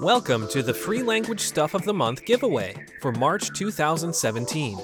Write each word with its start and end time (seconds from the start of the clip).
Welcome 0.00 0.46
to 0.50 0.62
the 0.62 0.72
Free 0.72 1.02
Language 1.02 1.40
Stuff 1.40 1.74
of 1.74 1.84
the 1.84 1.92
Month 1.92 2.24
giveaway 2.24 2.86
for 3.00 3.10
March 3.10 3.52
2017. 3.52 4.78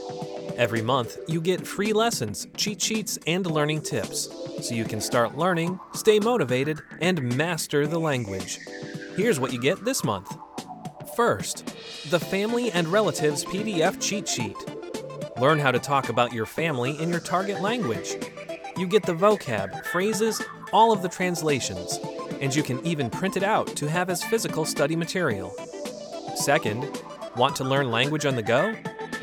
Every 0.57 0.83
month, 0.83 1.19
you 1.29 1.41
get 1.41 1.65
free 1.65 1.93
lessons, 1.93 2.49
cheat 2.57 2.83
sheets, 2.83 3.17
and 3.25 3.47
learning 3.47 3.83
tips 3.83 4.29
so 4.61 4.75
you 4.75 4.85
can 4.85 5.01
start 5.01 5.39
learning, 5.39 5.79
stay 5.95 6.19
motivated, 6.19 6.81
and 7.01 7.37
master 7.37 7.87
the 7.87 8.01
language. 8.01 8.59
Here's 9.17 9.39
what 9.39 9.53
you 9.53 9.61
get 9.61 9.85
this 9.85 10.03
month. 10.03 10.37
First, 11.15 11.65
the 12.11 12.19
Family 12.19 12.73
and 12.73 12.89
Relatives 12.89 13.45
PDF 13.45 14.01
cheat 14.01 14.29
sheet. 14.29 14.57
Learn 15.41 15.61
how 15.61 15.71
to 15.71 15.79
talk 15.79 16.09
about 16.09 16.33
your 16.33 16.47
family 16.47 17.01
in 17.01 17.09
your 17.09 17.21
target 17.21 17.61
language. 17.61 18.17
You 18.77 18.89
get 18.89 19.05
the 19.05 19.15
vocab, 19.15 19.87
phrases, 19.87 20.43
all 20.73 20.91
of 20.91 21.03
the 21.03 21.09
translations, 21.09 22.01
and 22.41 22.55
you 22.55 22.63
can 22.63 22.85
even 22.87 23.11
print 23.11 23.37
it 23.37 23.43
out 23.43 23.69
to 23.77 23.89
have 23.89 24.11
as 24.11 24.23
physical 24.25 24.65
study 24.65 24.97
material. 24.97 25.55
Second, 26.37 27.03
want 27.37 27.57
to 27.57 27.65
learn 27.65 27.91
language 27.91 28.27
on 28.27 28.37
the 28.37 28.43
go? 28.43 28.75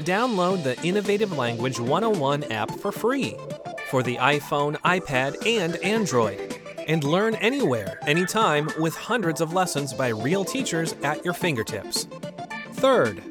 Download 0.03 0.63
the 0.63 0.81
Innovative 0.81 1.37
Language 1.37 1.79
101 1.79 2.45
app 2.45 2.71
for 2.79 2.91
free 2.91 3.37
for 3.91 4.01
the 4.01 4.15
iPhone, 4.15 4.77
iPad, 4.77 5.35
and 5.45 5.75
Android. 5.83 6.57
And 6.87 7.03
learn 7.03 7.35
anywhere, 7.35 7.99
anytime, 8.07 8.69
with 8.79 8.95
hundreds 8.95 9.41
of 9.41 9.53
lessons 9.53 9.93
by 9.93 10.07
real 10.07 10.45
teachers 10.45 10.95
at 11.03 11.23
your 11.23 11.33
fingertips. 11.33 12.07
Third, 12.73 13.21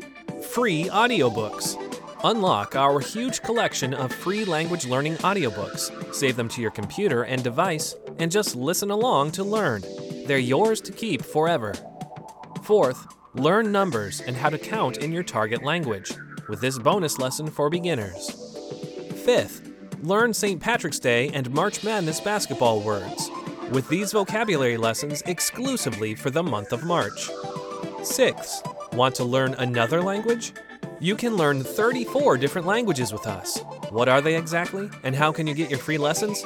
free 0.44 0.84
audiobooks. 0.84 1.89
Unlock 2.22 2.76
our 2.76 3.00
huge 3.00 3.40
collection 3.40 3.94
of 3.94 4.12
free 4.12 4.44
language 4.44 4.84
learning 4.84 5.16
audiobooks. 5.16 6.14
Save 6.14 6.36
them 6.36 6.48
to 6.50 6.60
your 6.60 6.70
computer 6.70 7.22
and 7.22 7.42
device 7.42 7.96
and 8.18 8.30
just 8.30 8.54
listen 8.54 8.90
along 8.90 9.32
to 9.32 9.42
learn. 9.42 9.82
They're 10.26 10.36
yours 10.36 10.82
to 10.82 10.92
keep 10.92 11.22
forever. 11.22 11.72
Fourth, 12.62 13.06
learn 13.34 13.72
numbers 13.72 14.20
and 14.20 14.36
how 14.36 14.50
to 14.50 14.58
count 14.58 14.98
in 14.98 15.12
your 15.12 15.22
target 15.22 15.62
language 15.62 16.12
with 16.46 16.60
this 16.60 16.78
bonus 16.78 17.18
lesson 17.18 17.50
for 17.50 17.70
beginners. 17.70 18.30
Fifth, 19.24 19.70
learn 20.02 20.34
St. 20.34 20.60
Patrick's 20.60 20.98
Day 20.98 21.30
and 21.30 21.50
March 21.52 21.82
Madness 21.82 22.20
basketball 22.20 22.80
words 22.80 23.30
with 23.70 23.88
these 23.88 24.12
vocabulary 24.12 24.76
lessons 24.76 25.22
exclusively 25.22 26.14
for 26.14 26.28
the 26.28 26.42
month 26.42 26.72
of 26.72 26.84
March. 26.84 27.30
Sixth, 28.02 28.62
want 28.92 29.14
to 29.14 29.24
learn 29.24 29.54
another 29.54 30.02
language? 30.02 30.52
You 31.02 31.16
can 31.16 31.36
learn 31.36 31.64
34 31.64 32.36
different 32.36 32.66
languages 32.66 33.10
with 33.10 33.26
us. 33.26 33.62
What 33.88 34.06
are 34.06 34.20
they 34.20 34.36
exactly, 34.36 34.90
and 35.02 35.14
how 35.14 35.32
can 35.32 35.46
you 35.46 35.54
get 35.54 35.70
your 35.70 35.78
free 35.78 35.96
lessons? 35.96 36.44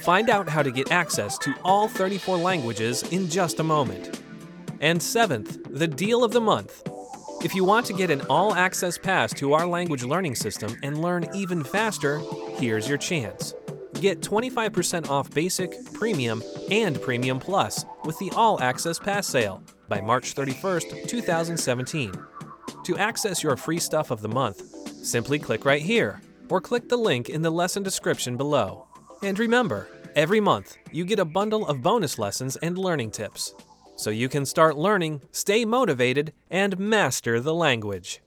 Find 0.00 0.28
out 0.28 0.48
how 0.48 0.64
to 0.64 0.72
get 0.72 0.90
access 0.90 1.38
to 1.38 1.54
all 1.62 1.86
34 1.86 2.36
languages 2.38 3.04
in 3.12 3.30
just 3.30 3.60
a 3.60 3.62
moment. 3.62 4.20
And 4.80 5.00
seventh, 5.00 5.58
the 5.70 5.86
deal 5.86 6.24
of 6.24 6.32
the 6.32 6.40
month. 6.40 6.82
If 7.44 7.54
you 7.54 7.62
want 7.62 7.86
to 7.86 7.92
get 7.92 8.10
an 8.10 8.22
all 8.22 8.52
access 8.54 8.98
pass 8.98 9.32
to 9.34 9.52
our 9.52 9.66
language 9.66 10.02
learning 10.02 10.34
system 10.34 10.76
and 10.82 11.00
learn 11.00 11.28
even 11.32 11.62
faster, 11.62 12.20
here's 12.56 12.88
your 12.88 12.98
chance. 12.98 13.54
Get 14.00 14.20
25% 14.20 15.08
off 15.08 15.30
Basic, 15.30 15.72
Premium, 15.92 16.42
and 16.68 17.00
Premium 17.00 17.38
Plus 17.38 17.84
with 18.04 18.18
the 18.18 18.32
All 18.32 18.60
Access 18.60 18.98
Pass 18.98 19.28
sale 19.28 19.62
by 19.88 20.00
March 20.00 20.34
31st, 20.34 21.06
2017. 21.06 22.12
To 22.84 22.98
access 22.98 23.42
your 23.42 23.56
free 23.56 23.78
stuff 23.78 24.10
of 24.10 24.20
the 24.20 24.28
month, 24.28 24.60
simply 25.04 25.38
click 25.38 25.64
right 25.64 25.80
here 25.80 26.20
or 26.50 26.60
click 26.60 26.88
the 26.88 26.98
link 26.98 27.30
in 27.30 27.40
the 27.40 27.50
lesson 27.50 27.82
description 27.82 28.36
below. 28.36 28.86
And 29.22 29.38
remember, 29.38 29.88
every 30.14 30.38
month 30.38 30.76
you 30.92 31.06
get 31.06 31.18
a 31.18 31.24
bundle 31.24 31.66
of 31.66 31.80
bonus 31.80 32.18
lessons 32.18 32.56
and 32.56 32.76
learning 32.76 33.12
tips 33.12 33.54
so 33.96 34.10
you 34.10 34.28
can 34.28 34.44
start 34.44 34.76
learning, 34.76 35.22
stay 35.32 35.64
motivated, 35.64 36.34
and 36.50 36.78
master 36.78 37.40
the 37.40 37.54
language. 37.54 38.20